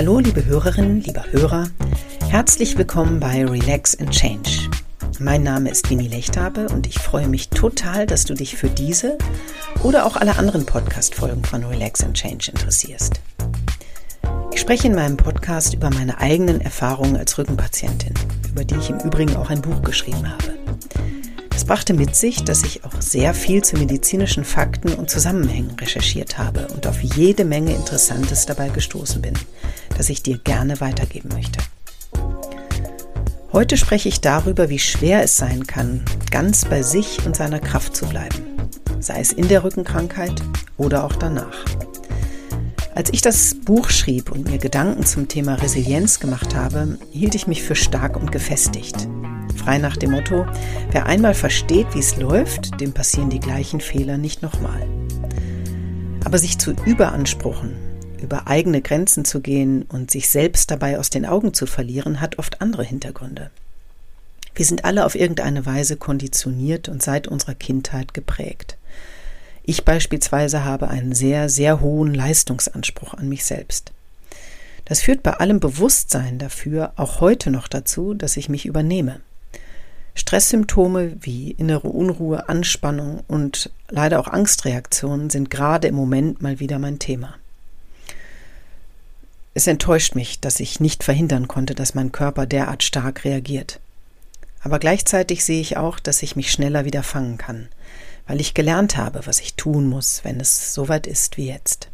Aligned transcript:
Hallo, 0.00 0.18
liebe 0.18 0.46
Hörerinnen, 0.46 1.02
lieber 1.02 1.26
Hörer. 1.30 1.68
Herzlich 2.30 2.78
willkommen 2.78 3.20
bei 3.20 3.44
Relax 3.44 4.00
and 4.00 4.10
Change. 4.10 4.70
Mein 5.18 5.42
Name 5.42 5.68
ist 5.68 5.90
Winnie 5.90 6.08
Lechthabe 6.08 6.68
und 6.70 6.86
ich 6.86 6.98
freue 6.98 7.28
mich 7.28 7.50
total, 7.50 8.06
dass 8.06 8.24
du 8.24 8.32
dich 8.32 8.56
für 8.56 8.70
diese 8.70 9.18
oder 9.82 10.06
auch 10.06 10.16
alle 10.16 10.38
anderen 10.38 10.64
Podcast-Folgen 10.64 11.44
von 11.44 11.64
Relax 11.64 12.02
and 12.02 12.14
Change 12.14 12.50
interessierst. 12.50 13.20
Ich 14.54 14.60
spreche 14.60 14.88
in 14.88 14.94
meinem 14.94 15.18
Podcast 15.18 15.74
über 15.74 15.90
meine 15.90 16.16
eigenen 16.16 16.62
Erfahrungen 16.62 17.18
als 17.18 17.36
Rückenpatientin, 17.36 18.14
über 18.48 18.64
die 18.64 18.76
ich 18.76 18.88
im 18.88 19.00
Übrigen 19.00 19.36
auch 19.36 19.50
ein 19.50 19.60
Buch 19.60 19.82
geschrieben 19.82 20.26
habe. 20.26 20.59
Das 21.60 21.66
brachte 21.66 21.92
mit 21.92 22.16
sich, 22.16 22.42
dass 22.42 22.62
ich 22.62 22.86
auch 22.86 23.02
sehr 23.02 23.34
viel 23.34 23.62
zu 23.62 23.76
medizinischen 23.76 24.44
Fakten 24.46 24.94
und 24.94 25.10
Zusammenhängen 25.10 25.72
recherchiert 25.78 26.38
habe 26.38 26.66
und 26.68 26.86
auf 26.86 27.02
jede 27.02 27.44
Menge 27.44 27.74
Interessantes 27.74 28.46
dabei 28.46 28.70
gestoßen 28.70 29.20
bin, 29.20 29.34
das 29.94 30.08
ich 30.08 30.22
dir 30.22 30.38
gerne 30.38 30.80
weitergeben 30.80 31.28
möchte. 31.34 31.60
Heute 33.52 33.76
spreche 33.76 34.08
ich 34.08 34.22
darüber, 34.22 34.70
wie 34.70 34.78
schwer 34.78 35.22
es 35.22 35.36
sein 35.36 35.66
kann, 35.66 36.02
ganz 36.30 36.64
bei 36.64 36.80
sich 36.80 37.26
und 37.26 37.36
seiner 37.36 37.60
Kraft 37.60 37.94
zu 37.94 38.06
bleiben, 38.06 38.42
sei 38.98 39.20
es 39.20 39.30
in 39.30 39.48
der 39.48 39.62
Rückenkrankheit 39.62 40.40
oder 40.78 41.04
auch 41.04 41.14
danach. 41.14 41.66
Als 42.94 43.12
ich 43.12 43.20
das 43.20 43.54
Buch 43.54 43.90
schrieb 43.90 44.32
und 44.32 44.48
mir 44.48 44.56
Gedanken 44.56 45.04
zum 45.04 45.28
Thema 45.28 45.56
Resilienz 45.56 46.20
gemacht 46.20 46.54
habe, 46.54 46.96
hielt 47.10 47.34
ich 47.34 47.46
mich 47.46 47.62
für 47.62 47.76
stark 47.76 48.16
und 48.16 48.32
gefestigt. 48.32 49.06
Frei 49.60 49.76
nach 49.76 49.96
dem 49.96 50.12
Motto, 50.12 50.46
wer 50.90 51.04
einmal 51.04 51.34
versteht, 51.34 51.94
wie 51.94 51.98
es 51.98 52.16
läuft, 52.16 52.80
dem 52.80 52.92
passieren 52.92 53.28
die 53.28 53.40
gleichen 53.40 53.80
Fehler 53.80 54.16
nicht 54.16 54.40
nochmal. 54.40 54.88
Aber 56.24 56.38
sich 56.38 56.58
zu 56.58 56.72
überanspruchen, 56.86 57.74
über 58.22 58.46
eigene 58.46 58.80
Grenzen 58.80 59.26
zu 59.26 59.40
gehen 59.40 59.82
und 59.82 60.10
sich 60.10 60.30
selbst 60.30 60.70
dabei 60.70 60.98
aus 60.98 61.10
den 61.10 61.26
Augen 61.26 61.52
zu 61.52 61.66
verlieren, 61.66 62.22
hat 62.22 62.38
oft 62.38 62.62
andere 62.62 62.84
Hintergründe. 62.84 63.50
Wir 64.54 64.64
sind 64.64 64.86
alle 64.86 65.04
auf 65.04 65.14
irgendeine 65.14 65.66
Weise 65.66 65.96
konditioniert 65.96 66.88
und 66.88 67.02
seit 67.02 67.28
unserer 67.28 67.54
Kindheit 67.54 68.14
geprägt. 68.14 68.78
Ich 69.62 69.84
beispielsweise 69.84 70.64
habe 70.64 70.88
einen 70.88 71.14
sehr, 71.14 71.50
sehr 71.50 71.82
hohen 71.82 72.14
Leistungsanspruch 72.14 73.12
an 73.12 73.28
mich 73.28 73.44
selbst. 73.44 73.92
Das 74.86 75.02
führt 75.02 75.22
bei 75.22 75.34
allem 75.34 75.60
Bewusstsein 75.60 76.38
dafür 76.38 76.94
auch 76.96 77.20
heute 77.20 77.50
noch 77.50 77.68
dazu, 77.68 78.14
dass 78.14 78.38
ich 78.38 78.48
mich 78.48 78.64
übernehme. 78.64 79.20
Stresssymptome 80.14 81.16
wie 81.20 81.52
innere 81.52 81.88
Unruhe, 81.88 82.48
Anspannung 82.48 83.22
und 83.28 83.70
leider 83.88 84.20
auch 84.20 84.28
Angstreaktionen 84.28 85.30
sind 85.30 85.50
gerade 85.50 85.88
im 85.88 85.94
Moment 85.94 86.42
mal 86.42 86.60
wieder 86.60 86.78
mein 86.78 86.98
Thema. 86.98 87.34
Es 89.54 89.66
enttäuscht 89.66 90.14
mich, 90.14 90.40
dass 90.40 90.60
ich 90.60 90.80
nicht 90.80 91.02
verhindern 91.02 91.48
konnte, 91.48 91.74
dass 91.74 91.94
mein 91.94 92.12
Körper 92.12 92.46
derart 92.46 92.82
stark 92.82 93.24
reagiert. 93.24 93.80
Aber 94.62 94.78
gleichzeitig 94.78 95.44
sehe 95.44 95.60
ich 95.60 95.76
auch, 95.76 95.98
dass 95.98 96.22
ich 96.22 96.36
mich 96.36 96.52
schneller 96.52 96.84
wieder 96.84 97.02
fangen 97.02 97.38
kann, 97.38 97.68
weil 98.26 98.40
ich 98.40 98.54
gelernt 98.54 98.96
habe, 98.96 99.22
was 99.24 99.40
ich 99.40 99.54
tun 99.54 99.86
muss, 99.88 100.20
wenn 100.22 100.38
es 100.38 100.74
soweit 100.74 101.06
ist 101.06 101.36
wie 101.36 101.48
jetzt. 101.48 101.88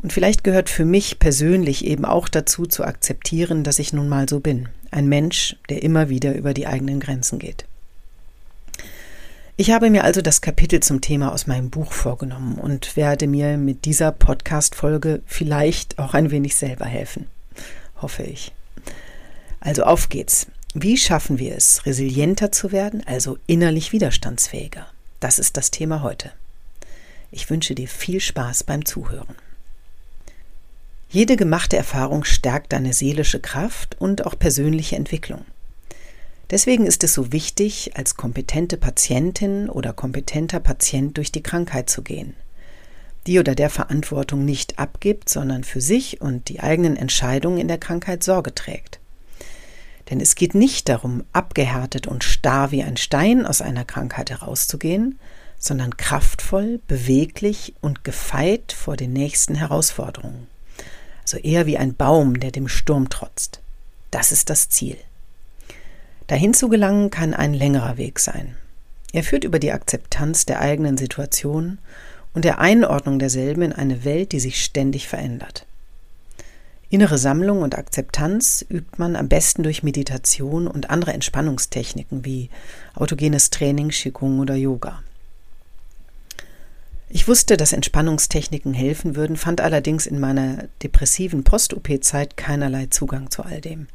Und 0.00 0.12
vielleicht 0.12 0.44
gehört 0.44 0.68
für 0.68 0.84
mich 0.84 1.18
persönlich 1.18 1.84
eben 1.84 2.04
auch 2.04 2.28
dazu 2.28 2.66
zu 2.66 2.84
akzeptieren, 2.84 3.64
dass 3.64 3.78
ich 3.78 3.92
nun 3.92 4.08
mal 4.08 4.28
so 4.28 4.40
bin. 4.40 4.68
Ein 4.90 5.08
Mensch, 5.08 5.56
der 5.68 5.82
immer 5.82 6.08
wieder 6.08 6.34
über 6.34 6.54
die 6.54 6.66
eigenen 6.66 7.00
Grenzen 7.00 7.38
geht. 7.38 7.64
Ich 9.56 9.72
habe 9.72 9.90
mir 9.90 10.04
also 10.04 10.22
das 10.22 10.40
Kapitel 10.40 10.78
zum 10.80 11.00
Thema 11.00 11.32
aus 11.32 11.48
meinem 11.48 11.68
Buch 11.68 11.92
vorgenommen 11.92 12.58
und 12.58 12.96
werde 12.96 13.26
mir 13.26 13.58
mit 13.58 13.86
dieser 13.86 14.12
Podcast-Folge 14.12 15.20
vielleicht 15.26 15.98
auch 15.98 16.14
ein 16.14 16.30
wenig 16.30 16.54
selber 16.54 16.86
helfen. 16.86 17.26
Hoffe 18.00 18.22
ich. 18.22 18.52
Also 19.58 19.82
auf 19.82 20.08
geht's. 20.08 20.46
Wie 20.74 20.96
schaffen 20.96 21.40
wir 21.40 21.56
es, 21.56 21.86
resilienter 21.86 22.52
zu 22.52 22.70
werden, 22.70 23.02
also 23.04 23.36
innerlich 23.48 23.90
widerstandsfähiger? 23.90 24.86
Das 25.18 25.40
ist 25.40 25.56
das 25.56 25.72
Thema 25.72 26.02
heute. 26.02 26.30
Ich 27.32 27.50
wünsche 27.50 27.74
dir 27.74 27.88
viel 27.88 28.20
Spaß 28.20 28.62
beim 28.62 28.84
Zuhören. 28.84 29.34
Jede 31.10 31.36
gemachte 31.36 31.74
Erfahrung 31.78 32.24
stärkt 32.24 32.74
deine 32.74 32.92
seelische 32.92 33.40
Kraft 33.40 33.96
und 33.98 34.26
auch 34.26 34.38
persönliche 34.38 34.96
Entwicklung. 34.96 35.46
Deswegen 36.50 36.86
ist 36.86 37.02
es 37.02 37.14
so 37.14 37.32
wichtig, 37.32 37.92
als 37.96 38.16
kompetente 38.16 38.76
Patientin 38.76 39.70
oder 39.70 39.94
kompetenter 39.94 40.60
Patient 40.60 41.16
durch 41.16 41.32
die 41.32 41.42
Krankheit 41.42 41.88
zu 41.88 42.02
gehen, 42.02 42.34
die 43.26 43.38
oder 43.38 43.54
der 43.54 43.70
Verantwortung 43.70 44.44
nicht 44.44 44.78
abgibt, 44.78 45.30
sondern 45.30 45.64
für 45.64 45.80
sich 45.80 46.20
und 46.20 46.50
die 46.50 46.60
eigenen 46.60 46.96
Entscheidungen 46.96 47.58
in 47.58 47.68
der 47.68 47.78
Krankheit 47.78 48.22
Sorge 48.22 48.54
trägt. 48.54 48.98
Denn 50.10 50.20
es 50.20 50.34
geht 50.34 50.54
nicht 50.54 50.90
darum, 50.90 51.24
abgehärtet 51.32 52.06
und 52.06 52.22
starr 52.22 52.70
wie 52.70 52.82
ein 52.82 52.98
Stein 52.98 53.46
aus 53.46 53.62
einer 53.62 53.86
Krankheit 53.86 54.30
herauszugehen, 54.30 55.18
sondern 55.58 55.96
kraftvoll, 55.96 56.80
beweglich 56.86 57.74
und 57.80 58.04
gefeit 58.04 58.72
vor 58.72 58.98
den 58.98 59.14
nächsten 59.14 59.54
Herausforderungen 59.54 60.48
also 61.34 61.46
eher 61.46 61.66
wie 61.66 61.76
ein 61.76 61.94
Baum, 61.94 62.40
der 62.40 62.50
dem 62.50 62.68
Sturm 62.68 63.10
trotzt. 63.10 63.60
Das 64.10 64.32
ist 64.32 64.48
das 64.48 64.70
Ziel. 64.70 64.96
Dahin 66.26 66.54
zu 66.54 66.70
gelangen 66.70 67.10
kann 67.10 67.34
ein 67.34 67.52
längerer 67.52 67.98
Weg 67.98 68.18
sein. 68.18 68.56
Er 69.12 69.22
führt 69.22 69.44
über 69.44 69.58
die 69.58 69.72
Akzeptanz 69.72 70.46
der 70.46 70.60
eigenen 70.60 70.96
Situation 70.96 71.76
und 72.32 72.46
der 72.46 72.60
Einordnung 72.60 73.18
derselben 73.18 73.60
in 73.60 73.72
eine 73.74 74.04
Welt, 74.04 74.32
die 74.32 74.40
sich 74.40 74.64
ständig 74.64 75.06
verändert. 75.06 75.66
Innere 76.88 77.18
Sammlung 77.18 77.60
und 77.60 77.76
Akzeptanz 77.76 78.64
übt 78.70 78.96
man 78.96 79.14
am 79.14 79.28
besten 79.28 79.62
durch 79.62 79.82
Meditation 79.82 80.66
und 80.66 80.88
andere 80.88 81.12
Entspannungstechniken 81.12 82.24
wie 82.24 82.48
autogenes 82.94 83.50
Training, 83.50 83.90
Qigong 83.90 84.40
oder 84.40 84.54
Yoga. 84.54 85.02
Ich 87.10 87.26
wusste, 87.26 87.56
dass 87.56 87.72
Entspannungstechniken 87.72 88.74
helfen 88.74 89.16
würden, 89.16 89.36
fand 89.36 89.62
allerdings 89.62 90.06
in 90.06 90.20
meiner 90.20 90.68
depressiven 90.82 91.42
Post-OP-Zeit 91.42 92.36
keinerlei 92.36 92.86
Zugang 92.86 93.30
zu 93.30 93.44
all 93.44 93.62
dem. 93.62 93.88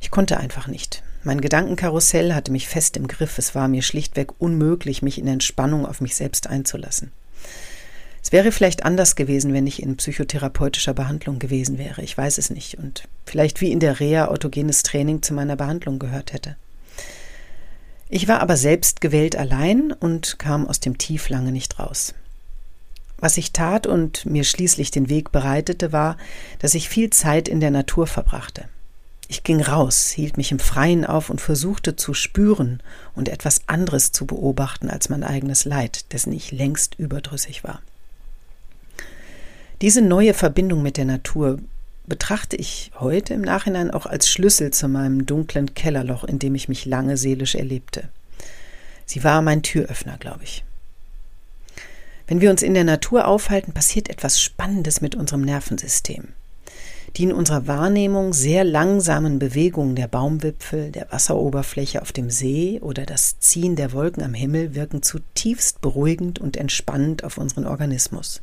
Ich 0.00 0.10
konnte 0.10 0.36
einfach 0.38 0.66
nicht. 0.66 1.02
Mein 1.24 1.40
Gedankenkarussell 1.40 2.34
hatte 2.34 2.52
mich 2.52 2.68
fest 2.68 2.96
im 2.98 3.08
Griff. 3.08 3.38
Es 3.38 3.54
war 3.54 3.68
mir 3.68 3.82
schlichtweg 3.82 4.38
unmöglich, 4.38 5.00
mich 5.00 5.18
in 5.18 5.26
Entspannung 5.26 5.86
auf 5.86 6.00
mich 6.02 6.14
selbst 6.14 6.46
einzulassen. 6.46 7.10
Es 8.22 8.32
wäre 8.32 8.52
vielleicht 8.52 8.84
anders 8.84 9.16
gewesen, 9.16 9.54
wenn 9.54 9.66
ich 9.66 9.82
in 9.82 9.96
psychotherapeutischer 9.96 10.94
Behandlung 10.94 11.38
gewesen 11.38 11.78
wäre. 11.78 12.02
Ich 12.02 12.16
weiß 12.16 12.38
es 12.38 12.50
nicht. 12.50 12.76
Und 12.76 13.08
vielleicht 13.24 13.60
wie 13.60 13.72
in 13.72 13.80
der 13.80 13.98
Reha 13.98 14.28
autogenes 14.28 14.82
Training 14.82 15.22
zu 15.22 15.32
meiner 15.32 15.56
Behandlung 15.56 15.98
gehört 15.98 16.32
hätte. 16.32 16.56
Ich 18.08 18.28
war 18.28 18.40
aber 18.40 18.56
selbst 18.56 19.00
gewählt 19.00 19.36
allein 19.36 19.90
und 19.92 20.38
kam 20.38 20.66
aus 20.66 20.80
dem 20.80 20.98
Tief 20.98 21.28
lange 21.28 21.50
nicht 21.50 21.78
raus. 21.78 22.14
Was 23.18 23.38
ich 23.38 23.52
tat 23.52 23.86
und 23.86 24.26
mir 24.26 24.44
schließlich 24.44 24.90
den 24.90 25.08
Weg 25.08 25.32
bereitete, 25.32 25.92
war, 25.92 26.16
dass 26.58 26.74
ich 26.74 26.88
viel 26.88 27.10
Zeit 27.10 27.48
in 27.48 27.60
der 27.60 27.70
Natur 27.70 28.06
verbrachte. 28.06 28.68
Ich 29.28 29.42
ging 29.42 29.60
raus, 29.60 30.10
hielt 30.10 30.36
mich 30.36 30.52
im 30.52 30.60
Freien 30.60 31.04
auf 31.04 31.30
und 31.30 31.40
versuchte 31.40 31.96
zu 31.96 32.14
spüren 32.14 32.80
und 33.14 33.28
etwas 33.28 33.62
anderes 33.66 34.12
zu 34.12 34.26
beobachten 34.26 34.88
als 34.88 35.08
mein 35.08 35.24
eigenes 35.24 35.64
Leid, 35.64 36.12
dessen 36.12 36.32
ich 36.32 36.52
längst 36.52 36.94
überdrüssig 36.98 37.64
war. 37.64 37.80
Diese 39.80 40.00
neue 40.00 40.32
Verbindung 40.32 40.82
mit 40.82 40.96
der 40.96 41.06
Natur 41.06 41.58
betrachte 42.06 42.54
ich 42.54 42.92
heute 43.00 43.34
im 43.34 43.42
Nachhinein 43.42 43.90
auch 43.90 44.06
als 44.06 44.28
Schlüssel 44.28 44.72
zu 44.72 44.88
meinem 44.88 45.26
dunklen 45.26 45.74
Kellerloch, 45.74 46.22
in 46.22 46.38
dem 46.38 46.54
ich 46.54 46.68
mich 46.68 46.86
lange 46.86 47.16
seelisch 47.16 47.56
erlebte. 47.56 48.08
Sie 49.06 49.24
war 49.24 49.42
mein 49.42 49.62
Türöffner, 49.62 50.18
glaube 50.18 50.44
ich. 50.44 50.64
Wenn 52.26 52.40
wir 52.40 52.50
uns 52.50 52.62
in 52.62 52.74
der 52.74 52.84
Natur 52.84 53.28
aufhalten, 53.28 53.72
passiert 53.72 54.10
etwas 54.10 54.40
Spannendes 54.40 55.00
mit 55.00 55.14
unserem 55.14 55.42
Nervensystem. 55.42 56.28
Die 57.16 57.22
in 57.22 57.32
unserer 57.32 57.66
Wahrnehmung 57.66 58.32
sehr 58.32 58.64
langsamen 58.64 59.38
Bewegungen 59.38 59.94
der 59.94 60.08
Baumwipfel, 60.08 60.90
der 60.90 61.10
Wasseroberfläche 61.10 62.02
auf 62.02 62.12
dem 62.12 62.28
See 62.28 62.80
oder 62.80 63.06
das 63.06 63.38
Ziehen 63.38 63.76
der 63.76 63.92
Wolken 63.92 64.22
am 64.22 64.34
Himmel 64.34 64.74
wirken 64.74 65.02
zutiefst 65.02 65.80
beruhigend 65.80 66.40
und 66.40 66.56
entspannend 66.56 67.24
auf 67.24 67.38
unseren 67.38 67.66
Organismus. 67.66 68.42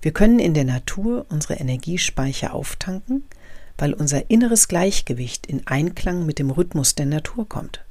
Wir 0.00 0.12
können 0.12 0.38
in 0.38 0.54
der 0.54 0.64
Natur 0.64 1.26
unsere 1.28 1.54
Energiespeicher 1.54 2.54
auftanken, 2.54 3.24
weil 3.78 3.92
unser 3.92 4.30
inneres 4.30 4.66
Gleichgewicht 4.66 5.46
in 5.46 5.66
Einklang 5.66 6.24
mit 6.24 6.38
dem 6.38 6.50
Rhythmus 6.50 6.94
der 6.94 7.06
Natur 7.06 7.48
kommt. 7.48 7.85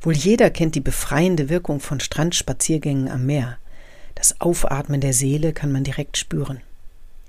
Wohl 0.00 0.14
jeder 0.14 0.50
kennt 0.50 0.74
die 0.74 0.80
befreiende 0.80 1.48
Wirkung 1.48 1.80
von 1.80 2.00
Strandspaziergängen 2.00 3.08
am 3.08 3.26
Meer. 3.26 3.58
Das 4.14 4.40
Aufatmen 4.40 5.00
der 5.00 5.12
Seele 5.12 5.52
kann 5.52 5.72
man 5.72 5.84
direkt 5.84 6.16
spüren. 6.16 6.60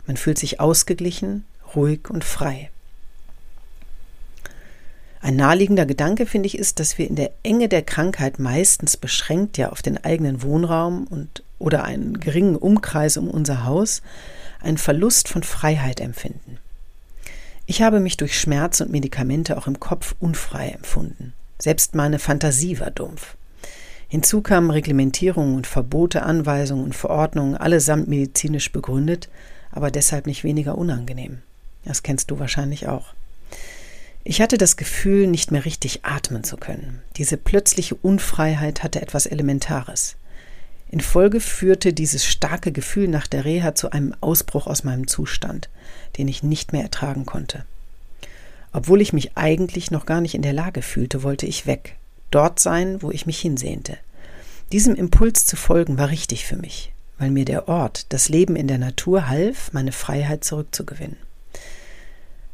Man 0.05 0.17
fühlt 0.17 0.37
sich 0.37 0.59
ausgeglichen, 0.59 1.45
ruhig 1.75 2.09
und 2.09 2.23
frei. 2.23 2.69
Ein 5.19 5.35
naheliegender 5.35 5.85
Gedanke, 5.85 6.25
finde 6.25 6.47
ich, 6.47 6.57
ist, 6.57 6.79
dass 6.79 6.97
wir 6.97 7.07
in 7.07 7.15
der 7.15 7.31
Enge 7.43 7.67
der 7.67 7.81
Krankheit 7.81 8.39
meistens 8.39 8.95
beschränkt 8.95 9.57
ja 9.57 9.69
auf 9.69 9.81
den 9.81 10.03
eigenen 10.03 10.41
Wohnraum 10.41 11.05
und 11.07 11.43
oder 11.59 11.83
einen 11.83 12.19
geringen 12.19 12.55
Umkreis 12.55 13.17
um 13.17 13.29
unser 13.29 13.65
Haus 13.65 14.01
einen 14.61 14.77
Verlust 14.77 15.27
von 15.27 15.43
Freiheit 15.43 15.99
empfinden. 15.99 16.59
Ich 17.65 17.81
habe 17.81 17.99
mich 17.99 18.15
durch 18.15 18.39
Schmerz 18.39 18.79
und 18.79 18.91
Medikamente 18.91 19.57
auch 19.57 19.67
im 19.67 19.79
Kopf 19.79 20.15
unfrei 20.19 20.69
empfunden. 20.69 21.33
Selbst 21.59 21.95
meine 21.95 22.19
Fantasie 22.19 22.80
war 22.80 22.92
dumpf. 22.92 23.36
Hinzu 24.07 24.42
kamen 24.42 24.71
Reglementierungen 24.71 25.56
und 25.56 25.68
Verbote, 25.68 26.24
Anweisungen 26.24 26.83
und 26.83 26.95
Verordnungen, 26.95 27.56
allesamt 27.56 28.07
medizinisch 28.07 28.71
begründet, 28.71 29.27
aber 29.71 29.92
deshalb 29.92 30.27
nicht 30.27 30.44
weniger 30.44 30.77
unangenehm. 30.77 31.39
Das 31.83 32.04
kennst 32.04 32.31
du 32.31 32.39
wahrscheinlich 32.39 32.88
auch. 32.88 33.13
Ich 34.24 34.42
hatte 34.42 34.57
das 34.57 34.75
Gefühl, 34.75 35.27
nicht 35.27 35.51
mehr 35.51 35.65
richtig 35.65 36.04
atmen 36.04 36.44
zu 36.44 36.57
können. 36.57 37.01
Diese 37.15 37.38
plötzliche 37.38 37.95
Unfreiheit 37.95 38.83
hatte 38.83 39.01
etwas 39.01 39.25
Elementares. 39.25 40.18
In 40.89 41.01
Folge 41.01 41.39
führte 41.39 41.94
dieses 41.94 42.25
starke 42.25 42.71
Gefühl 42.71 43.07
nach 43.07 43.27
der 43.27 43.45
Reha 43.45 43.75
zu 43.75 43.92
einem 43.92 44.13
Ausbruch 44.21 44.68
aus 44.68 44.83
meinem 44.83 45.07
Zustand, 45.07 45.69
den 46.18 46.27
ich 46.27 46.44
nicht 46.44 46.71
mehr 46.71 46.83
ertragen 46.83 47.25
konnte. 47.25 47.65
Obwohl 48.71 49.01
ich 49.01 49.13
mich 49.13 49.37
eigentlich 49.37 49.91
noch 49.91 50.05
gar 50.05 50.21
nicht 50.21 50.35
in 50.35 50.41
der 50.41 50.53
Lage 50.53 50.81
fühlte, 50.81 51.23
wollte 51.23 51.45
ich 51.45 51.65
weg, 51.65 51.97
dort 52.31 52.59
sein, 52.59 53.01
wo 53.01 53.11
ich 53.11 53.25
mich 53.25 53.39
hinsehnte. 53.39 53.97
Diesem 54.71 54.95
Impuls 54.95 55.45
zu 55.45 55.55
folgen 55.55 55.97
war 55.97 56.09
richtig 56.09 56.45
für 56.45 56.57
mich, 56.57 56.91
weil 57.17 57.31
mir 57.31 57.45
der 57.45 57.67
Ort, 57.67 58.07
das 58.09 58.29
Leben 58.29 58.55
in 58.55 58.67
der 58.67 58.77
Natur 58.77 59.29
half, 59.29 59.71
meine 59.71 59.93
Freiheit 59.93 60.43
zurückzugewinnen. 60.43 61.17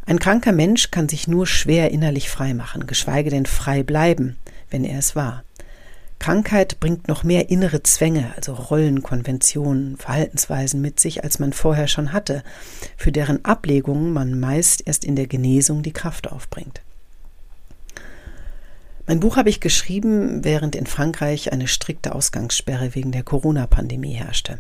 Ein 0.06 0.20
kranker 0.20 0.52
Mensch 0.52 0.92
kann 0.92 1.08
sich 1.08 1.28
nur 1.28 1.48
schwer 1.48 1.92
innerlich 1.92 2.30
frei 2.30 2.54
machen, 2.54 2.88
geschweige 2.88 3.30
denn 3.30 3.46
frei 3.46 3.84
bleiben, 3.84 4.38
wenn 4.70 4.84
er 4.84 5.00
es 5.00 5.16
war. 5.16 5.44
Krankheit 6.24 6.80
bringt 6.80 7.10
noch 7.10 7.26
mehr 7.26 7.50
innere 7.50 7.84
Zwänge, 7.84 8.32
also 8.38 8.54
Rollenkonventionen, 8.54 9.98
Verhaltensweisen 9.98 10.80
mit 10.80 10.98
sich, 10.98 11.22
als 11.22 11.38
man 11.38 11.52
vorher 11.52 11.90
schon 11.90 12.14
hatte, 12.14 12.44
für 12.96 13.12
deren 13.12 13.44
Ablegungen 13.44 14.14
man 14.14 14.40
meist 14.40 14.88
erst 14.88 15.04
in 15.04 15.18
der 15.18 15.28
Genesung 15.28 15.84
die 15.84 15.92
Kraft 15.92 16.32
aufbringt. 16.32 16.80
Mein 19.06 19.20
Buch 19.20 19.36
habe 19.36 19.50
ich 19.50 19.60
geschrieben, 19.60 20.46
während 20.46 20.78
in 20.78 20.86
Frankreich 20.86 21.52
eine 21.52 21.68
strikte 21.68 22.16
Ausgangssperre 22.16 22.96
wegen 22.96 23.12
der 23.12 23.24
Corona-Pandemie 23.24 24.14
herrschte. 24.14 24.60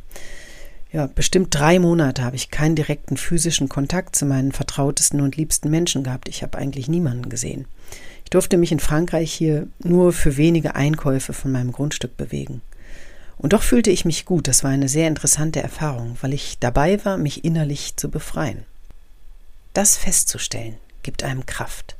Ja, 0.93 1.07
bestimmt 1.07 1.47
drei 1.49 1.79
Monate 1.79 2.23
habe 2.23 2.35
ich 2.35 2.51
keinen 2.51 2.75
direkten 2.75 3.17
physischen 3.17 3.67
Kontakt 3.67 4.15
zu 4.15 4.27
meinen 4.27 4.51
vertrautesten 4.51 5.21
und 5.21 5.35
liebsten 5.35 5.71
Menschen 5.71 6.03
gehabt. 6.03 6.29
Ich 6.29 6.43
habe 6.43 6.59
eigentlich 6.59 6.87
niemanden 6.87 7.29
gesehen. 7.29 7.65
Ich 8.23 8.29
durfte 8.29 8.57
mich 8.57 8.71
in 8.71 8.79
Frankreich 8.79 9.33
hier 9.33 9.67
nur 9.79 10.13
für 10.13 10.37
wenige 10.37 10.75
Einkäufe 10.75 11.33
von 11.33 11.51
meinem 11.51 11.71
Grundstück 11.71 12.15
bewegen. 12.15 12.61
Und 13.39 13.53
doch 13.53 13.63
fühlte 13.63 13.89
ich 13.89 14.05
mich 14.05 14.25
gut. 14.25 14.47
Das 14.47 14.63
war 14.63 14.69
eine 14.69 14.87
sehr 14.87 15.07
interessante 15.07 15.63
Erfahrung, 15.63 16.15
weil 16.21 16.31
ich 16.31 16.59
dabei 16.59 17.03
war, 17.03 17.17
mich 17.17 17.43
innerlich 17.43 17.95
zu 17.95 18.11
befreien. 18.11 18.63
Das 19.73 19.97
festzustellen 19.97 20.75
gibt 21.01 21.23
einem 21.23 21.47
Kraft. 21.47 21.95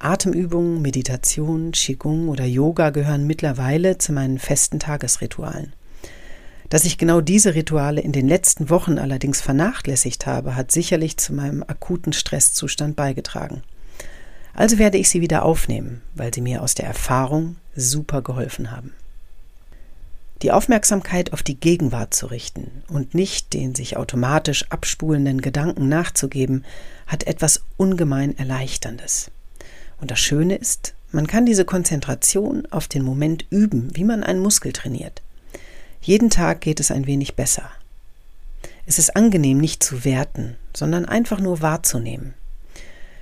Atemübungen, 0.00 0.82
Meditation, 0.82 1.70
Qigong 1.70 2.28
oder 2.28 2.44
Yoga 2.44 2.90
gehören 2.90 3.28
mittlerweile 3.28 3.98
zu 3.98 4.12
meinen 4.12 4.40
festen 4.40 4.80
Tagesritualen. 4.80 5.72
Dass 6.68 6.84
ich 6.84 6.98
genau 6.98 7.20
diese 7.20 7.54
Rituale 7.54 8.00
in 8.00 8.12
den 8.12 8.28
letzten 8.28 8.68
Wochen 8.68 8.98
allerdings 8.98 9.40
vernachlässigt 9.40 10.26
habe, 10.26 10.54
hat 10.54 10.70
sicherlich 10.70 11.16
zu 11.16 11.32
meinem 11.32 11.62
akuten 11.62 12.12
Stresszustand 12.12 12.94
beigetragen. 12.94 13.62
Also 14.52 14.78
werde 14.78 14.98
ich 14.98 15.08
sie 15.08 15.20
wieder 15.20 15.44
aufnehmen, 15.44 16.02
weil 16.14 16.34
sie 16.34 16.40
mir 16.40 16.62
aus 16.62 16.74
der 16.74 16.86
Erfahrung 16.86 17.56
super 17.74 18.22
geholfen 18.22 18.70
haben. 18.70 18.92
Die 20.42 20.52
Aufmerksamkeit 20.52 21.32
auf 21.32 21.42
die 21.42 21.58
Gegenwart 21.58 22.14
zu 22.14 22.26
richten 22.26 22.82
und 22.88 23.14
nicht 23.14 23.54
den 23.54 23.74
sich 23.74 23.96
automatisch 23.96 24.66
abspulenden 24.70 25.40
Gedanken 25.40 25.88
nachzugeben, 25.88 26.64
hat 27.06 27.26
etwas 27.26 27.62
ungemein 27.76 28.38
Erleichterndes. 28.38 29.30
Und 30.00 30.10
das 30.10 30.20
Schöne 30.20 30.54
ist, 30.54 30.94
man 31.10 31.26
kann 31.26 31.46
diese 31.46 31.64
Konzentration 31.64 32.66
auf 32.70 32.86
den 32.86 33.02
Moment 33.02 33.46
üben, 33.50 33.90
wie 33.94 34.04
man 34.04 34.22
einen 34.22 34.40
Muskel 34.40 34.72
trainiert. 34.72 35.22
Jeden 36.00 36.30
Tag 36.30 36.60
geht 36.60 36.80
es 36.80 36.90
ein 36.90 37.06
wenig 37.06 37.34
besser. 37.34 37.70
Es 38.86 38.98
ist 38.98 39.16
angenehm, 39.16 39.58
nicht 39.58 39.82
zu 39.82 40.04
werten, 40.04 40.56
sondern 40.74 41.04
einfach 41.04 41.40
nur 41.40 41.60
wahrzunehmen. 41.60 42.34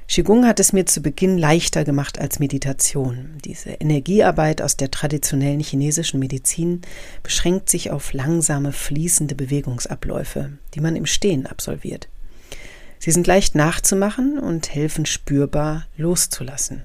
Qigong 0.08 0.46
hat 0.46 0.60
es 0.60 0.72
mir 0.72 0.86
zu 0.86 1.00
Beginn 1.00 1.36
leichter 1.36 1.84
gemacht 1.84 2.20
als 2.20 2.38
Meditation. 2.38 3.38
Diese 3.44 3.70
Energiearbeit 3.70 4.62
aus 4.62 4.76
der 4.76 4.92
traditionellen 4.92 5.58
chinesischen 5.58 6.20
Medizin 6.20 6.82
beschränkt 7.24 7.68
sich 7.68 7.90
auf 7.90 8.12
langsame, 8.12 8.70
fließende 8.70 9.34
Bewegungsabläufe, 9.34 10.52
die 10.74 10.80
man 10.80 10.94
im 10.94 11.06
Stehen 11.06 11.46
absolviert. 11.46 12.08
Sie 13.00 13.10
sind 13.10 13.26
leicht 13.26 13.56
nachzumachen 13.56 14.38
und 14.38 14.72
helfen 14.72 15.06
spürbar 15.06 15.86
loszulassen. 15.96 16.82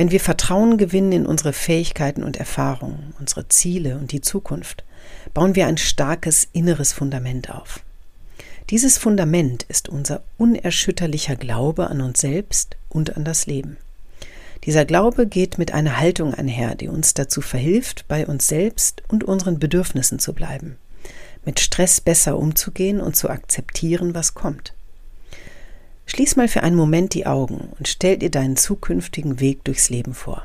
Wenn 0.00 0.12
wir 0.12 0.20
Vertrauen 0.20 0.78
gewinnen 0.78 1.12
in 1.12 1.26
unsere 1.26 1.52
Fähigkeiten 1.52 2.22
und 2.22 2.38
Erfahrungen, 2.38 3.12
unsere 3.18 3.48
Ziele 3.48 3.98
und 3.98 4.12
die 4.12 4.22
Zukunft, 4.22 4.82
bauen 5.34 5.54
wir 5.56 5.66
ein 5.66 5.76
starkes 5.76 6.48
inneres 6.54 6.94
Fundament 6.94 7.50
auf. 7.50 7.80
Dieses 8.70 8.96
Fundament 8.96 9.64
ist 9.64 9.90
unser 9.90 10.22
unerschütterlicher 10.38 11.36
Glaube 11.36 11.88
an 11.90 12.00
uns 12.00 12.18
selbst 12.18 12.78
und 12.88 13.14
an 13.18 13.26
das 13.26 13.44
Leben. 13.44 13.76
Dieser 14.64 14.86
Glaube 14.86 15.26
geht 15.26 15.58
mit 15.58 15.74
einer 15.74 15.98
Haltung 15.98 16.32
einher, 16.32 16.76
die 16.76 16.88
uns 16.88 17.12
dazu 17.12 17.42
verhilft, 17.42 18.06
bei 18.08 18.26
uns 18.26 18.48
selbst 18.48 19.02
und 19.08 19.22
unseren 19.22 19.58
Bedürfnissen 19.58 20.18
zu 20.18 20.32
bleiben, 20.32 20.78
mit 21.44 21.60
Stress 21.60 22.00
besser 22.00 22.38
umzugehen 22.38 23.02
und 23.02 23.16
zu 23.16 23.28
akzeptieren, 23.28 24.14
was 24.14 24.32
kommt. 24.32 24.72
Schließ 26.10 26.34
mal 26.34 26.48
für 26.48 26.64
einen 26.64 26.74
Moment 26.74 27.14
die 27.14 27.24
Augen 27.24 27.70
und 27.78 27.86
stell 27.86 28.18
dir 28.18 28.32
deinen 28.32 28.56
zukünftigen 28.56 29.38
Weg 29.38 29.62
durchs 29.62 29.90
Leben 29.90 30.12
vor. 30.12 30.44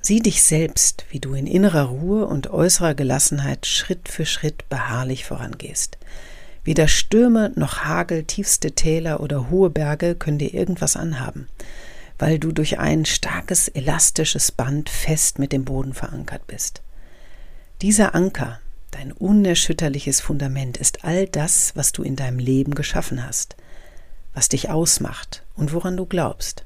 Sieh 0.00 0.18
dich 0.18 0.42
selbst, 0.42 1.06
wie 1.10 1.20
du 1.20 1.34
in 1.34 1.46
innerer 1.46 1.84
Ruhe 1.84 2.26
und 2.26 2.50
äußerer 2.50 2.96
Gelassenheit 2.96 3.64
Schritt 3.64 4.08
für 4.08 4.26
Schritt 4.26 4.68
beharrlich 4.68 5.24
vorangehst. 5.24 5.98
Weder 6.64 6.88
Stürme 6.88 7.52
noch 7.54 7.84
Hagel, 7.84 8.24
tiefste 8.24 8.72
Täler 8.72 9.20
oder 9.20 9.50
hohe 9.50 9.70
Berge 9.70 10.16
können 10.16 10.38
dir 10.38 10.52
irgendwas 10.52 10.96
anhaben, 10.96 11.46
weil 12.18 12.40
du 12.40 12.50
durch 12.50 12.80
ein 12.80 13.04
starkes 13.04 13.68
elastisches 13.68 14.50
Band 14.50 14.90
fest 14.90 15.38
mit 15.38 15.52
dem 15.52 15.64
Boden 15.64 15.94
verankert 15.94 16.44
bist. 16.48 16.82
Dieser 17.82 18.16
Anker, 18.16 18.58
dein 18.90 19.12
unerschütterliches 19.12 20.20
Fundament, 20.20 20.76
ist 20.76 21.04
all 21.04 21.26
das, 21.26 21.72
was 21.74 21.92
du 21.92 22.02
in 22.02 22.16
deinem 22.16 22.38
Leben 22.38 22.74
geschaffen 22.74 23.24
hast, 23.24 23.56
was 24.34 24.48
dich 24.48 24.70
ausmacht 24.70 25.42
und 25.54 25.72
woran 25.72 25.96
du 25.96 26.06
glaubst. 26.06 26.64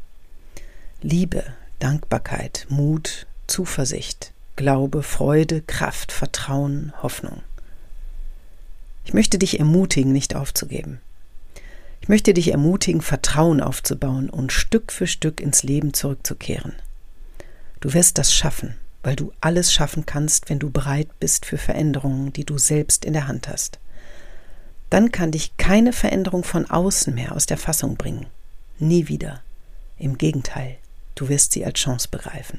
Liebe, 1.01 1.45
Dankbarkeit, 1.79 2.67
Mut, 2.69 3.27
Zuversicht, 3.47 4.33
Glaube, 4.57 5.03
Freude, 5.03 5.63
Kraft, 5.63 6.13
Vertrauen, 6.13 6.93
Hoffnung. 7.03 7.43
Ich 9.05 9.15
möchte 9.15 9.39
dich 9.39 9.59
ermutigen, 9.59 10.13
nicht 10.13 10.37
aufzugeben. 10.37 11.01
Ich 12.01 12.09
möchte 12.09 12.35
dich 12.35 12.51
ermutigen, 12.51 13.01
Vertrauen 13.01 13.61
aufzubauen 13.61 14.29
und 14.29 14.53
Stück 14.53 14.93
für 14.93 15.07
Stück 15.07 15.41
ins 15.41 15.63
Leben 15.63 15.95
zurückzukehren. 15.95 16.75
Du 17.81 17.95
wirst 17.95 18.19
das 18.19 18.35
schaffen, 18.35 18.77
weil 19.03 19.17
du 19.17 19.33
alles 19.41 19.73
schaffen 19.73 20.07
kannst, 20.07 20.49
wenn 20.49 20.59
du 20.59 20.71
bereit 20.71 21.09
bist 21.19 21.47
für 21.47 21.59
Veränderungen, 21.59 22.33
die 22.33 22.45
du 22.45 22.59
selbst 22.59 23.05
in 23.05 23.13
der 23.13 23.27
Hand 23.29 23.49
hast. 23.49 23.79
Dann 24.91 25.11
kann 25.11 25.31
dich 25.31 25.57
keine 25.57 25.93
Veränderung 25.93 26.45
von 26.45 26.71
außen 26.71 27.15
mehr 27.15 27.35
aus 27.35 27.47
der 27.47 27.59
Fassung 27.59 27.97
bringen. 27.97 28.27
Nie 28.79 29.09
wieder. 29.09 29.43
Im 29.99 30.19
Gegenteil, 30.19 30.77
du 31.15 31.29
wirst 31.29 31.53
sie 31.53 31.65
als 31.65 31.79
Chance 31.81 32.09
begreifen. 32.11 32.59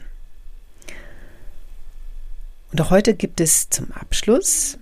Und 2.72 2.82
auch 2.82 2.90
heute 2.90 3.14
gibt 3.14 3.40
es 3.40 3.70
zum 3.70 3.92
Abschluss 3.92 4.78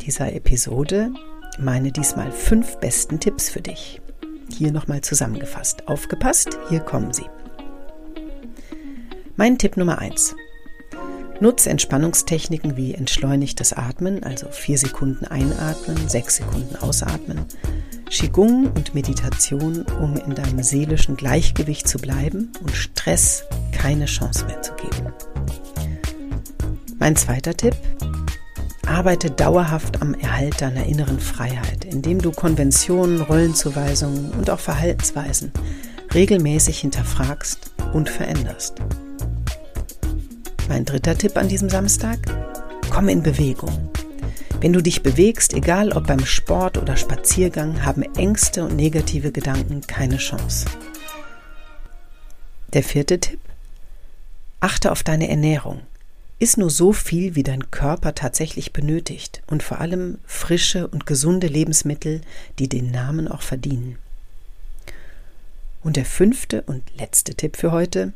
dieser 0.00 0.32
Episode 0.32 1.10
meine 1.58 1.92
diesmal 1.92 2.32
fünf 2.32 2.76
besten 2.78 3.20
Tipps 3.20 3.48
für 3.48 3.60
dich. 3.60 4.00
Hier 4.50 4.72
nochmal 4.72 5.00
zusammengefasst. 5.00 5.88
Aufgepasst, 5.88 6.58
hier 6.68 6.80
kommen 6.80 7.12
sie. 7.12 7.26
Mein 9.36 9.58
Tipp 9.58 9.76
Nummer 9.76 9.98
eins: 9.98 10.34
Nutze 11.40 11.68
Entspannungstechniken 11.70 12.76
wie 12.76 12.94
entschleunigtes 12.94 13.72
Atmen, 13.74 14.22
also 14.22 14.48
vier 14.50 14.78
Sekunden 14.78 15.26
einatmen, 15.26 16.08
sechs 16.08 16.36
Sekunden 16.36 16.76
ausatmen, 16.76 17.44
Qigong 18.08 18.70
und 18.74 18.94
Meditation, 18.94 19.84
um 20.00 20.16
in 20.16 20.34
deinem 20.34 20.62
seelischen 20.62 21.16
Gleichgewicht 21.16 21.86
zu 21.86 21.98
bleiben 21.98 22.52
und 22.62 22.74
Stress 22.74 23.44
keine 23.72 24.06
Chance 24.06 24.46
mehr 24.46 24.62
zu 24.62 24.72
geben. 24.74 25.12
Mein 26.98 27.16
zweiter 27.16 27.54
Tipp, 27.54 27.76
arbeite 28.86 29.30
dauerhaft 29.30 30.00
am 30.00 30.14
Erhalt 30.14 30.62
deiner 30.62 30.86
inneren 30.86 31.20
Freiheit, 31.20 31.84
indem 31.84 32.22
du 32.22 32.30
Konventionen, 32.30 33.20
Rollenzuweisungen 33.20 34.30
und 34.30 34.48
auch 34.48 34.60
Verhaltensweisen 34.60 35.52
regelmäßig 36.14 36.78
hinterfragst 36.78 37.72
und 37.92 38.08
veränderst. 38.08 38.80
Mein 40.68 40.84
dritter 40.84 41.16
Tipp 41.16 41.36
an 41.36 41.48
diesem 41.48 41.68
Samstag, 41.68 42.18
komm 42.90 43.08
in 43.08 43.22
Bewegung. 43.22 43.88
Wenn 44.60 44.72
du 44.72 44.82
dich 44.82 45.02
bewegst, 45.02 45.52
egal 45.54 45.92
ob 45.92 46.08
beim 46.08 46.26
Sport 46.26 46.76
oder 46.76 46.96
Spaziergang, 46.96 47.84
haben 47.84 48.02
Ängste 48.16 48.64
und 48.64 48.74
negative 48.74 49.30
Gedanken 49.30 49.82
keine 49.82 50.16
Chance. 50.16 50.66
Der 52.72 52.82
vierte 52.82 53.20
Tipp. 53.20 53.38
Achte 54.58 54.90
auf 54.90 55.04
deine 55.04 55.28
Ernährung. 55.28 55.82
Iss 56.40 56.56
nur 56.56 56.70
so 56.70 56.92
viel, 56.92 57.36
wie 57.36 57.44
dein 57.44 57.70
Körper 57.70 58.14
tatsächlich 58.14 58.72
benötigt 58.72 59.42
und 59.46 59.62
vor 59.62 59.80
allem 59.80 60.18
frische 60.26 60.88
und 60.88 61.06
gesunde 61.06 61.46
Lebensmittel, 61.46 62.22
die 62.58 62.68
den 62.68 62.90
Namen 62.90 63.28
auch 63.28 63.42
verdienen. 63.42 63.98
Und 65.84 65.96
der 65.96 66.04
fünfte 66.04 66.62
und 66.62 66.82
letzte 66.98 67.34
Tipp 67.36 67.56
für 67.56 67.70
heute. 67.70 68.12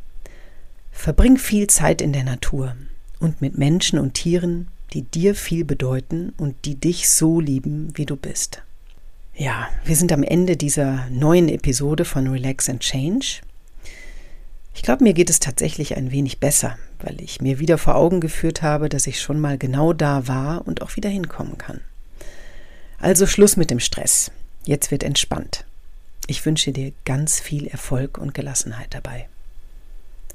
Verbring 1.01 1.39
viel 1.39 1.67
Zeit 1.67 2.03
in 2.03 2.13
der 2.13 2.25
Natur 2.25 2.77
und 3.21 3.41
mit 3.41 3.57
Menschen 3.57 3.99
und 3.99 4.13
Tieren, 4.13 4.69
die 4.93 5.01
dir 5.01 5.35
viel 5.35 5.65
bedeuten 5.65 6.35
und 6.37 6.67
die 6.67 6.75
dich 6.75 7.09
so 7.09 7.41
lieben, 7.41 7.91
wie 7.95 8.05
du 8.05 8.17
bist. 8.17 8.61
Ja, 9.35 9.71
wir 9.87 9.97
sind 9.97 10.13
am 10.13 10.23
Ende 10.23 10.59
dieser 10.59 11.09
neuen 11.09 11.49
Episode 11.49 12.05
von 12.05 12.27
Relax 12.27 12.69
and 12.69 12.81
Change. 12.81 13.41
Ich 14.75 14.83
glaube, 14.83 15.03
mir 15.03 15.15
geht 15.15 15.31
es 15.31 15.41
tatsächlich 15.41 15.97
ein 15.97 16.11
wenig 16.11 16.39
besser, 16.39 16.77
weil 16.99 17.19
ich 17.23 17.41
mir 17.41 17.59
wieder 17.59 17.79
vor 17.79 17.95
Augen 17.95 18.21
geführt 18.21 18.61
habe, 18.61 18.91
dass 18.91 19.07
ich 19.07 19.23
schon 19.23 19.41
mal 19.41 19.57
genau 19.57 19.95
da 19.95 20.29
war 20.29 20.69
und 20.69 20.83
auch 20.83 20.97
wieder 20.97 21.09
hinkommen 21.09 21.57
kann. 21.57 21.81
Also 22.99 23.27
Schluss 23.27 23.57
mit 23.57 23.71
dem 23.71 23.81
Stress. 23.81 24.33
Jetzt 24.67 24.91
wird 24.91 25.03
entspannt. 25.03 25.65
Ich 26.27 26.45
wünsche 26.45 26.73
dir 26.73 26.93
ganz 27.07 27.41
viel 27.41 27.69
Erfolg 27.69 28.19
und 28.19 28.35
Gelassenheit 28.35 28.89
dabei. 28.91 29.29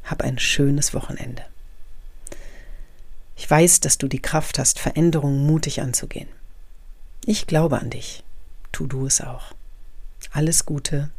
Hab 0.06 0.22
ein 0.22 0.40
schönes 0.40 0.94
Wochenende. 0.94 1.44
Ich 3.36 3.50
weiß, 3.50 3.82
dass 3.82 3.98
du 3.98 4.08
die 4.08 4.22
Kraft 4.22 4.60
hast, 4.60 4.80
Veränderungen 4.80 5.46
mutig 5.46 5.82
anzugehen. 5.82 6.30
Ich 7.26 7.48
glaube 7.48 7.80
an 7.80 7.90
dich. 7.90 8.24
Tu 8.72 8.88
du 8.88 9.06
es 9.06 9.22
auch. 9.22 9.54
Alles 10.32 10.66
Gute, 10.66 11.10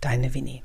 deine 0.00 0.34
Winnie. 0.34 0.62